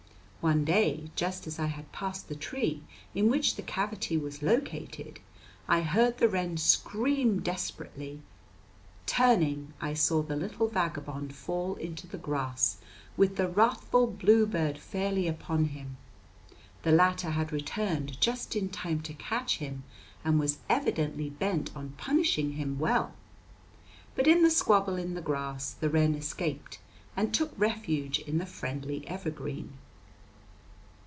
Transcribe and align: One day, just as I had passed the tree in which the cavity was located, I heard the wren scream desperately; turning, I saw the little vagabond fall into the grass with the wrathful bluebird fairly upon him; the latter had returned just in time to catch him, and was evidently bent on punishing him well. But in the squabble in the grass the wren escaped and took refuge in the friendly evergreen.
One 0.49 0.65
day, 0.65 1.11
just 1.15 1.45
as 1.45 1.59
I 1.59 1.67
had 1.67 1.91
passed 1.91 2.27
the 2.27 2.33
tree 2.35 2.81
in 3.13 3.29
which 3.29 3.57
the 3.57 3.61
cavity 3.61 4.17
was 4.17 4.41
located, 4.41 5.19
I 5.67 5.81
heard 5.83 6.17
the 6.17 6.27
wren 6.27 6.57
scream 6.57 7.41
desperately; 7.43 8.23
turning, 9.05 9.73
I 9.79 9.93
saw 9.93 10.23
the 10.23 10.35
little 10.35 10.67
vagabond 10.67 11.35
fall 11.35 11.75
into 11.75 12.07
the 12.07 12.17
grass 12.17 12.77
with 13.15 13.35
the 13.35 13.47
wrathful 13.47 14.07
bluebird 14.07 14.79
fairly 14.79 15.27
upon 15.27 15.65
him; 15.65 15.97
the 16.81 16.91
latter 16.91 17.29
had 17.29 17.51
returned 17.51 18.19
just 18.19 18.55
in 18.55 18.69
time 18.69 19.01
to 19.01 19.13
catch 19.13 19.59
him, 19.59 19.83
and 20.25 20.39
was 20.39 20.57
evidently 20.67 21.29
bent 21.29 21.69
on 21.77 21.93
punishing 21.99 22.53
him 22.53 22.79
well. 22.79 23.13
But 24.15 24.25
in 24.25 24.41
the 24.41 24.49
squabble 24.49 24.95
in 24.97 25.13
the 25.13 25.21
grass 25.21 25.73
the 25.73 25.91
wren 25.91 26.15
escaped 26.15 26.79
and 27.15 27.31
took 27.31 27.53
refuge 27.59 28.17
in 28.17 28.39
the 28.39 28.47
friendly 28.47 29.07
evergreen. 29.07 29.73